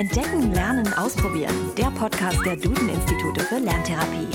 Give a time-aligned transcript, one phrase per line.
[0.00, 1.54] Entdecken, Lernen, Ausprobieren.
[1.76, 4.28] Der Podcast der Duden-Institute für Lerntherapie.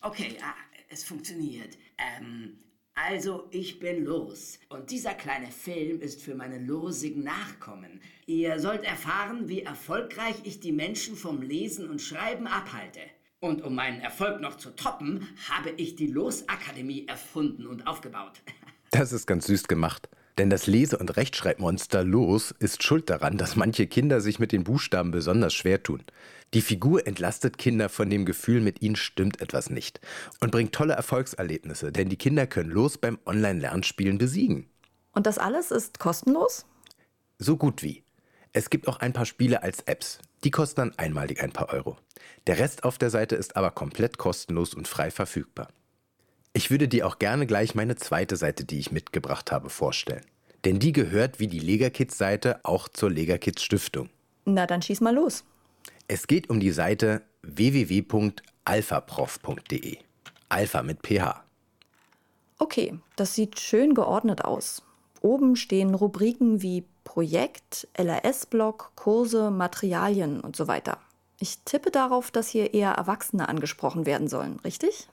[0.00, 0.54] Okay, ah,
[0.88, 1.76] es funktioniert.
[1.98, 2.58] Ähm,
[2.94, 4.58] also, ich bin los.
[4.68, 8.00] Und dieser kleine Film ist für meine losigen Nachkommen.
[8.26, 13.00] Ihr sollt erfahren, wie erfolgreich ich die Menschen vom Lesen und Schreiben abhalte.
[13.40, 18.40] Und um meinen Erfolg noch zu toppen, habe ich die Losakademie erfunden und aufgebaut.
[18.94, 20.06] Das ist ganz süß gemacht.
[20.38, 24.64] Denn das Lese- und Rechtschreibmonster Los ist schuld daran, dass manche Kinder sich mit den
[24.64, 26.02] Buchstaben besonders schwer tun.
[26.54, 30.00] Die Figur entlastet Kinder von dem Gefühl, mit ihnen stimmt etwas nicht
[30.40, 34.68] und bringt tolle Erfolgserlebnisse, denn die Kinder können Los beim Online-Lernspielen besiegen.
[35.12, 36.66] Und das alles ist kostenlos?
[37.38, 38.04] So gut wie.
[38.52, 40.18] Es gibt auch ein paar Spiele als Apps.
[40.44, 41.96] Die kosten dann einmalig ein paar Euro.
[42.46, 45.68] Der Rest auf der Seite ist aber komplett kostenlos und frei verfügbar.
[46.54, 50.24] Ich würde dir auch gerne gleich meine zweite Seite, die ich mitgebracht habe, vorstellen.
[50.64, 54.10] Denn die gehört wie die Legakids-Seite auch zur Legakids Stiftung.
[54.44, 55.44] Na, dann schieß mal los.
[56.08, 59.96] Es geht um die Seite www.alphaprof.de.
[60.48, 61.44] Alpha mit PH.
[62.58, 64.82] Okay, das sieht schön geordnet aus.
[65.22, 70.98] Oben stehen Rubriken wie Projekt, LRS-Blog, Kurse, Materialien und so weiter.
[71.40, 75.08] Ich tippe darauf, dass hier eher Erwachsene angesprochen werden sollen, richtig?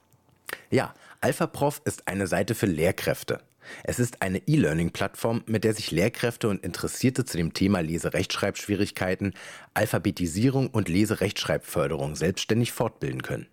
[0.70, 3.42] Ja, AlphaProf ist eine Seite für Lehrkräfte.
[3.84, 9.34] Es ist eine E-Learning-Plattform, mit der sich Lehrkräfte und Interessierte zu dem Thema Leserechtschreibschwierigkeiten,
[9.74, 13.48] Alphabetisierung und Leserechtschreibförderung selbstständig fortbilden können.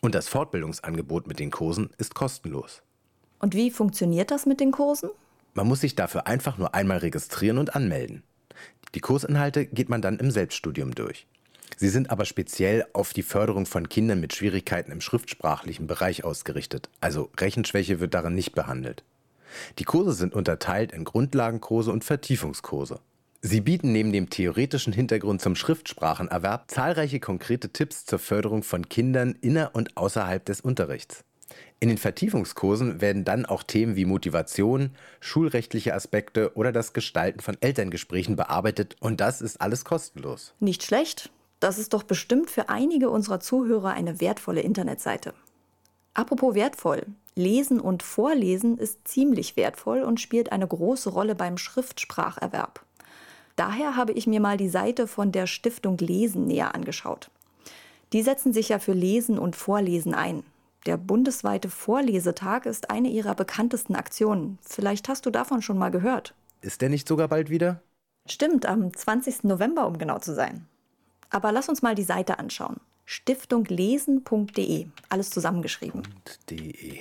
[0.00, 2.82] Und das Fortbildungsangebot mit den Kursen ist kostenlos.
[3.38, 5.10] Und wie funktioniert das mit den Kursen?
[5.54, 8.22] Man muss sich dafür einfach nur einmal registrieren und anmelden.
[8.94, 11.26] Die Kursinhalte geht man dann im Selbststudium durch.
[11.76, 16.88] Sie sind aber speziell auf die Förderung von Kindern mit Schwierigkeiten im schriftsprachlichen Bereich ausgerichtet,
[17.00, 19.04] also Rechenschwäche wird darin nicht behandelt.
[19.78, 23.00] Die Kurse sind unterteilt in Grundlagenkurse und Vertiefungskurse.
[23.40, 29.36] Sie bieten neben dem theoretischen Hintergrund zum Schriftsprachenerwerb zahlreiche konkrete Tipps zur Förderung von Kindern
[29.42, 31.24] inner und außerhalb des Unterrichts.
[31.78, 37.58] In den Vertiefungskursen werden dann auch Themen wie Motivation, schulrechtliche Aspekte oder das Gestalten von
[37.60, 40.54] Elterngesprächen bearbeitet und das ist alles kostenlos.
[40.60, 41.30] Nicht schlecht.
[41.64, 45.32] Das ist doch bestimmt für einige unserer Zuhörer eine wertvolle Internetseite.
[46.12, 47.06] Apropos wertvoll.
[47.36, 52.84] Lesen und Vorlesen ist ziemlich wertvoll und spielt eine große Rolle beim Schriftspracherwerb.
[53.56, 57.30] Daher habe ich mir mal die Seite von der Stiftung Lesen näher angeschaut.
[58.12, 60.42] Die setzen sich ja für Lesen und Vorlesen ein.
[60.84, 64.58] Der bundesweite Vorlesetag ist eine ihrer bekanntesten Aktionen.
[64.60, 66.34] Vielleicht hast du davon schon mal gehört.
[66.60, 67.80] Ist der nicht sogar bald wieder?
[68.28, 69.44] Stimmt, am 20.
[69.44, 70.68] November, um genau zu sein.
[71.34, 72.76] Aber lass uns mal die Seite anschauen.
[73.06, 74.86] Stiftunglesen.de.
[75.08, 76.02] Alles zusammengeschrieben.
[76.48, 77.00] .de.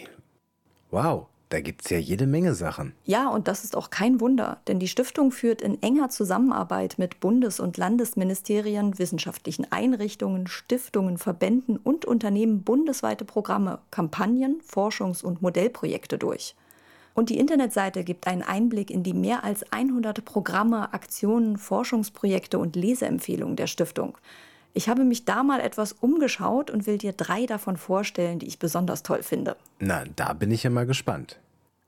[0.90, 2.94] Wow, da gibt es ja jede Menge Sachen.
[3.06, 7.20] Ja, und das ist auch kein Wunder, denn die Stiftung führt in enger Zusammenarbeit mit
[7.20, 16.18] Bundes- und Landesministerien, wissenschaftlichen Einrichtungen, Stiftungen, Verbänden und Unternehmen bundesweite Programme, Kampagnen, Forschungs- und Modellprojekte
[16.18, 16.56] durch.
[17.14, 22.76] Und die Internetseite gibt einen Einblick in die mehr als 100 Programme, Aktionen, Forschungsprojekte und
[22.76, 24.18] Leseempfehlungen der Stiftung.
[24.74, 28.58] Ich habe mich da mal etwas umgeschaut und will dir drei davon vorstellen, die ich
[28.58, 29.56] besonders toll finde.
[29.80, 31.38] Na, da bin ich ja mal gespannt.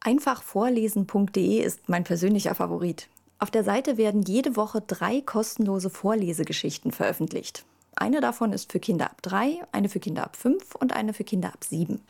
[0.02, 3.08] Einfachvorlesen.de ist mein persönlicher Favorit.
[3.40, 7.66] Auf der Seite werden jede Woche drei kostenlose Vorlesegeschichten veröffentlicht.
[7.96, 11.24] Eine davon ist für Kinder ab drei, eine für Kinder ab fünf und eine für
[11.24, 12.02] Kinder ab sieben.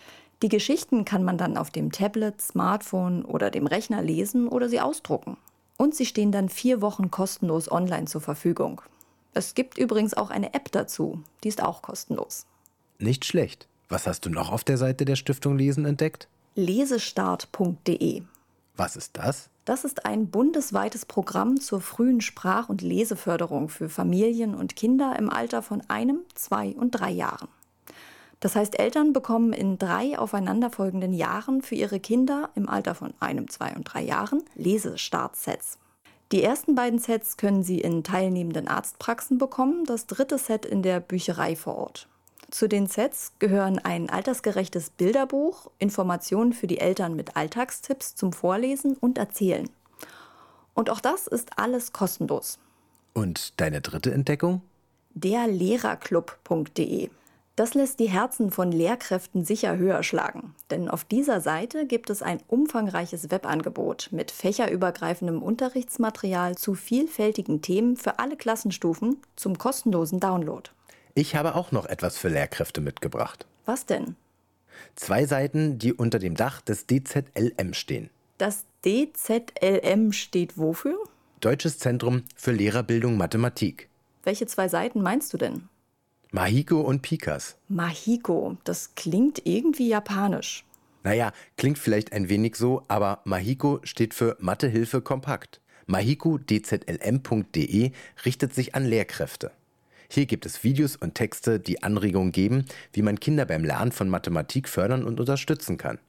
[0.42, 4.82] Die Geschichten kann man dann auf dem Tablet, Smartphone oder dem Rechner lesen oder sie
[4.82, 5.38] ausdrucken.
[5.78, 8.82] Und sie stehen dann vier Wochen kostenlos online zur Verfügung.
[9.34, 12.46] Es gibt übrigens auch eine App dazu, die ist auch kostenlos.
[13.00, 13.68] Nicht schlecht.
[13.90, 16.28] Was hast du noch auf der Seite der Stiftung Lesen entdeckt?
[16.56, 18.24] Lesestart.de.
[18.78, 19.50] Was ist das?
[19.66, 25.30] Das ist ein bundesweites Programm zur frühen Sprach- und Leseförderung für Familien und Kinder im
[25.30, 27.48] Alter von einem, zwei und drei Jahren.
[28.40, 33.50] Das heißt, Eltern bekommen in drei aufeinanderfolgenden Jahren für ihre Kinder im Alter von einem,
[33.50, 35.78] zwei und drei Jahren Lesestartsets.
[36.32, 41.00] Die ersten beiden Sets können Sie in teilnehmenden Arztpraxen bekommen, das dritte Set in der
[41.00, 42.08] Bücherei vor Ort.
[42.52, 48.96] Zu den Sets gehören ein altersgerechtes Bilderbuch, Informationen für die Eltern mit Alltagstipps zum Vorlesen
[48.98, 49.70] und Erzählen.
[50.74, 52.60] Und auch das ist alles kostenlos.
[53.14, 54.62] Und deine dritte Entdeckung?
[55.16, 57.10] derlehrerclub.de
[57.56, 62.22] das lässt die Herzen von Lehrkräften sicher höher schlagen, denn auf dieser Seite gibt es
[62.22, 70.70] ein umfangreiches Webangebot mit fächerübergreifendem Unterrichtsmaterial zu vielfältigen Themen für alle Klassenstufen zum kostenlosen Download.
[71.14, 73.46] Ich habe auch noch etwas für Lehrkräfte mitgebracht.
[73.66, 74.18] Was denn?
[74.96, 78.10] Zwei Seiten, die unter dem Dach des DZLM stehen.
[78.38, 80.98] Das DZLM steht wofür?
[81.40, 83.88] Deutsches Zentrum für Lehrerbildung Mathematik.
[84.24, 85.70] Welche zwei Seiten meinst du denn?
[86.36, 87.56] Mahiko und Pikas.
[87.70, 90.66] Mahiko, das klingt irgendwie japanisch.
[91.04, 95.62] Naja, klingt vielleicht ein wenig so, aber Mahiko steht für Mathehilfe kompakt.
[95.86, 97.92] mahikodzlm.de
[98.26, 99.54] richtet sich an Lehrkräfte.
[100.10, 104.10] Hier gibt es Videos und Texte, die Anregungen geben, wie man Kinder beim Lernen von
[104.10, 106.00] Mathematik fördern und unterstützen kann.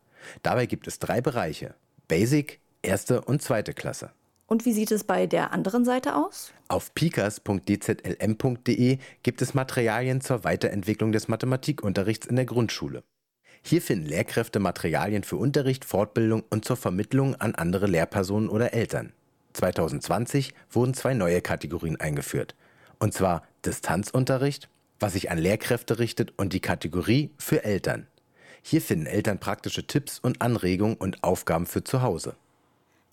[0.43, 1.76] Dabei gibt es drei Bereiche.
[2.08, 4.11] Basic, erste und zweite Klasse.
[4.46, 6.52] Und wie sieht es bei der anderen Seite aus?
[6.69, 13.02] Auf pikas.dzlm.de gibt es Materialien zur Weiterentwicklung des Mathematikunterrichts in der Grundschule.
[13.62, 19.12] Hier finden Lehrkräfte Materialien für Unterricht, Fortbildung und zur Vermittlung an andere Lehrpersonen oder Eltern.
[19.54, 22.54] 2020 wurden zwei neue Kategorien eingeführt.
[23.00, 24.69] Und zwar Distanzunterricht,
[25.00, 28.06] was sich an Lehrkräfte richtet, und die Kategorie für Eltern.
[28.62, 32.37] Hier finden Eltern praktische Tipps und Anregungen und Aufgaben für zu Hause.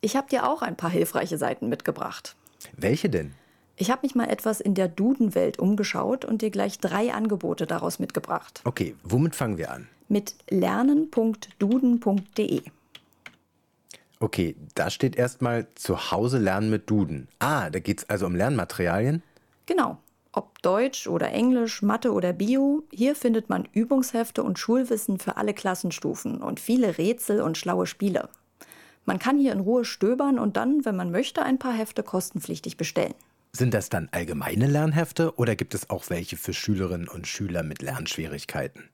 [0.03, 2.35] Ich habe dir auch ein paar hilfreiche Seiten mitgebracht.
[2.75, 3.31] Welche denn?
[3.77, 7.99] Ich habe mich mal etwas in der Dudenwelt umgeschaut und dir gleich drei Angebote daraus
[7.99, 8.59] mitgebracht.
[8.65, 9.87] Okay, womit fangen wir an?
[10.09, 12.63] Mit lernen.duden.de.
[14.19, 17.29] Okay, da steht erstmal zu Hause lernen mit Duden.
[17.39, 19.23] Ah, da geht es also um Lernmaterialien?
[19.67, 19.99] Genau.
[20.33, 25.53] Ob Deutsch oder Englisch, Mathe oder Bio, hier findet man Übungshefte und Schulwissen für alle
[25.53, 28.27] Klassenstufen und viele Rätsel und schlaue Spiele.
[29.05, 32.77] Man kann hier in Ruhe stöbern und dann, wenn man möchte, ein paar Hefte kostenpflichtig
[32.77, 33.13] bestellen.
[33.51, 37.81] Sind das dann allgemeine Lernhefte oder gibt es auch welche für Schülerinnen und Schüler mit
[37.81, 38.89] Lernschwierigkeiten?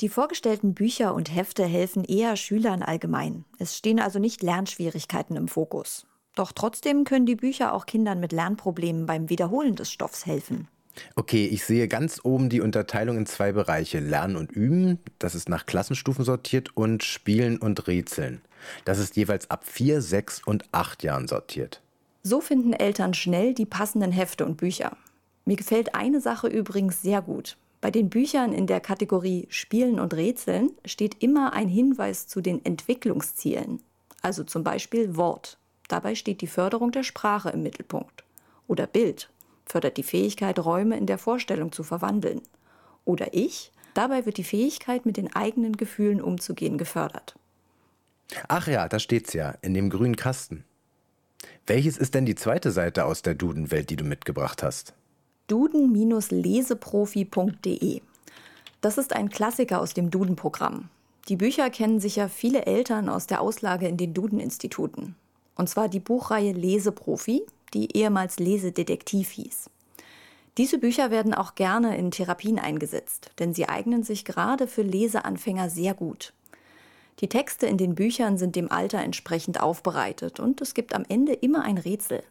[0.00, 3.46] Die vorgestellten Bücher und Hefte helfen eher Schülern allgemein.
[3.58, 6.06] Es stehen also nicht Lernschwierigkeiten im Fokus.
[6.34, 10.68] Doch trotzdem können die Bücher auch Kindern mit Lernproblemen beim Wiederholen des Stoffs helfen.
[11.14, 14.00] Okay, ich sehe ganz oben die Unterteilung in zwei Bereiche.
[14.00, 18.42] Lernen und Üben, das ist nach Klassenstufen sortiert, und Spielen und Rätseln.
[18.84, 21.82] Das ist jeweils ab vier, sechs und acht Jahren sortiert.
[22.22, 24.96] So finden Eltern schnell die passenden Hefte und Bücher.
[25.44, 27.56] Mir gefällt eine Sache übrigens sehr gut.
[27.80, 32.64] Bei den Büchern in der Kategorie Spielen und Rätseln steht immer ein Hinweis zu den
[32.64, 33.80] Entwicklungszielen.
[34.22, 35.58] Also zum Beispiel Wort.
[35.88, 38.24] Dabei steht die Förderung der Sprache im Mittelpunkt.
[38.66, 39.30] Oder Bild
[39.64, 42.40] fördert die Fähigkeit, Räume in der Vorstellung zu verwandeln.
[43.04, 47.36] Oder Ich, dabei wird die Fähigkeit, mit den eigenen Gefühlen umzugehen, gefördert.
[48.48, 50.64] Ach ja, da steht's ja, in dem grünen Kasten.
[51.66, 54.94] Welches ist denn die zweite Seite aus der Dudenwelt, die du mitgebracht hast?
[55.48, 58.00] Duden-leseprofi.de.
[58.80, 60.90] Das ist ein Klassiker aus dem Duden-Programm.
[61.28, 65.16] Die Bücher kennen sicher viele Eltern aus der Auslage in den Duden-Instituten.
[65.56, 67.42] Und zwar die Buchreihe Leseprofi,
[67.74, 69.70] die ehemals Lesedetektiv hieß.
[70.56, 75.68] Diese Bücher werden auch gerne in Therapien eingesetzt, denn sie eignen sich gerade für Leseanfänger
[75.68, 76.32] sehr gut.
[77.20, 81.32] Die Texte in den Büchern sind dem Alter entsprechend aufbereitet und es gibt am Ende
[81.32, 82.22] immer ein Rätsel.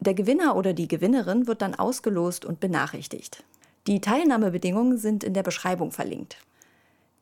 [0.00, 3.44] Der Gewinner oder die Gewinnerin wird dann ausgelost und benachrichtigt.
[3.86, 6.38] Die Teilnahmebedingungen sind in der Beschreibung verlinkt.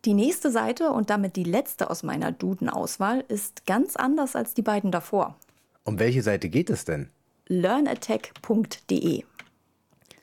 [0.05, 4.62] Die nächste Seite und damit die letzte aus meiner Duden-Auswahl ist ganz anders als die
[4.62, 5.37] beiden davor.
[5.85, 7.11] Um welche Seite geht es denn?
[7.49, 9.25] learnattack.de.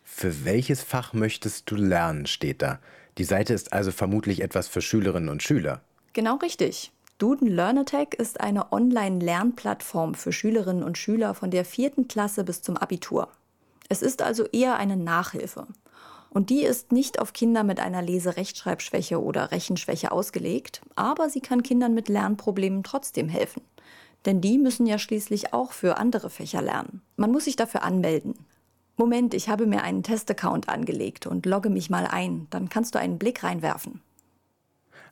[0.03, 2.79] Für welches Fach möchtest du lernen, steht da.
[3.17, 5.82] Die Seite ist also vermutlich etwas für Schülerinnen und Schüler.
[6.13, 6.91] Genau richtig.
[7.17, 12.77] Duden LearnAttack ist eine Online-Lernplattform für Schülerinnen und Schüler von der vierten Klasse bis zum
[12.77, 13.29] Abitur.
[13.89, 15.67] Es ist also eher eine Nachhilfe.
[16.36, 21.63] Und die ist nicht auf Kinder mit einer Lese-Rechtschreibschwäche oder Rechenschwäche ausgelegt, aber sie kann
[21.63, 23.62] Kindern mit Lernproblemen trotzdem helfen.
[24.25, 27.01] Denn die müssen ja schließlich auch für andere Fächer lernen.
[27.15, 28.34] Man muss sich dafür anmelden.
[28.98, 32.48] Moment, ich habe mir einen Testaccount angelegt und logge mich mal ein.
[32.50, 34.01] Dann kannst du einen Blick reinwerfen.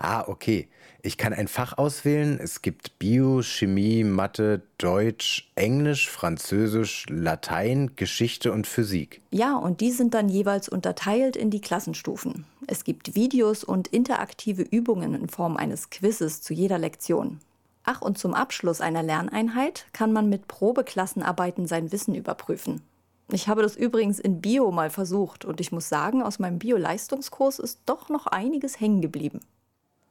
[0.04, 0.68] Ah, okay.
[1.02, 2.38] Ich kann ein Fach auswählen.
[2.42, 9.22] Es gibt Bio, Chemie, Mathe, Deutsch, Englisch, Französisch, Latein, Geschichte und Physik.
[9.32, 12.46] Ja, und die sind dann jeweils unterteilt in die Klassenstufen.
[12.68, 17.40] Es gibt Videos und interaktive Übungen in Form eines Quizzes zu jeder Lektion.
[17.86, 22.82] Ach, und zum Abschluss einer Lerneinheit kann man mit Probeklassenarbeiten sein Wissen überprüfen.
[23.32, 27.60] Ich habe das übrigens in Bio mal versucht und ich muss sagen, aus meinem Bio-Leistungskurs
[27.60, 29.40] ist doch noch einiges hängen geblieben.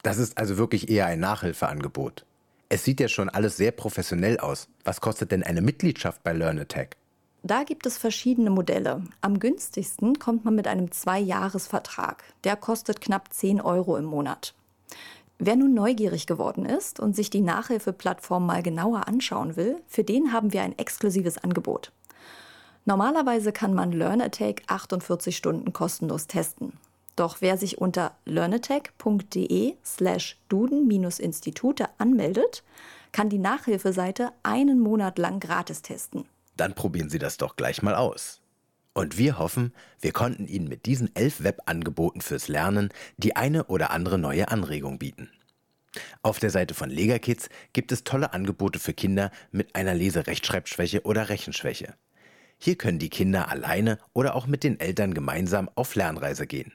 [0.03, 2.25] Das ist also wirklich eher ein Nachhilfeangebot.
[2.69, 4.67] Es sieht ja schon alles sehr professionell aus.
[4.83, 6.97] Was kostet denn eine Mitgliedschaft bei LearnAttack?
[7.41, 9.03] Da gibt es verschiedene Modelle.
[9.21, 12.23] Am günstigsten kommt man mit einem Zwei-Jahres-Vertrag.
[12.43, 14.53] Der kostet knapp 10 Euro im Monat.
[15.39, 20.31] Wer nun neugierig geworden ist und sich die Nachhilfeplattform mal genauer anschauen will, für den
[20.31, 21.91] haben wir ein exklusives Angebot.
[22.85, 26.73] Normalerweise kann man LearnAttack 48 Stunden kostenlos testen.
[27.15, 32.63] Doch wer sich unter learnattack.de slash duden-institute anmeldet,
[33.11, 36.25] kann die Nachhilfeseite einen Monat lang gratis testen.
[36.57, 38.41] Dann probieren Sie das doch gleich mal aus.
[38.93, 43.91] Und wir hoffen, wir konnten Ihnen mit diesen elf Webangeboten fürs Lernen die eine oder
[43.91, 45.29] andere neue Anregung bieten.
[46.21, 51.29] Auf der Seite von Legakids gibt es tolle Angebote für Kinder mit einer Leserechtschreibschwäche oder
[51.29, 51.93] Rechenschwäche.
[52.57, 56.73] Hier können die Kinder alleine oder auch mit den Eltern gemeinsam auf Lernreise gehen.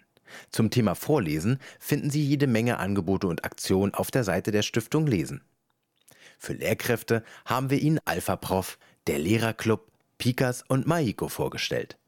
[0.50, 5.06] Zum Thema Vorlesen finden Sie jede Menge Angebote und Aktionen auf der Seite der Stiftung
[5.06, 5.42] Lesen.
[6.38, 11.98] Für Lehrkräfte haben wir Ihnen Alpha Prof, der Lehrerclub, Pikas und Maiko vorgestellt.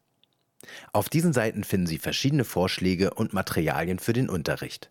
[0.93, 4.91] Auf diesen Seiten finden Sie verschiedene Vorschläge und Materialien für den Unterricht.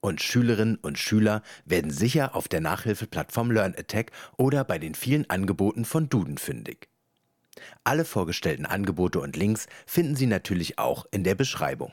[0.00, 5.84] Und Schülerinnen und Schüler werden sicher auf der Nachhilfeplattform LearnAttack oder bei den vielen Angeboten
[5.84, 6.88] von Duden fündig.
[7.84, 11.92] Alle vorgestellten Angebote und Links finden Sie natürlich auch in der Beschreibung.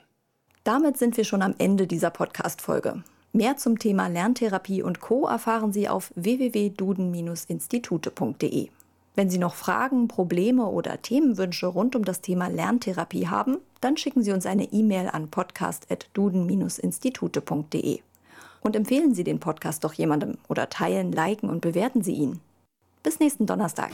[0.67, 3.01] Damit sind wir schon am Ende dieser Podcast-Folge.
[3.31, 5.25] Mehr zum Thema Lerntherapie und Co.
[5.25, 8.67] erfahren Sie auf www.duden-institute.de.
[9.15, 14.23] Wenn Sie noch Fragen, Probleme oder Themenwünsche rund um das Thema Lerntherapie haben, dann schicken
[14.23, 17.99] Sie uns eine E-Mail an podcast.duden-institute.de.
[18.59, 22.41] Und empfehlen Sie den Podcast doch jemandem oder teilen, liken und bewerten Sie ihn.
[23.03, 23.91] Bis nächsten Donnerstag.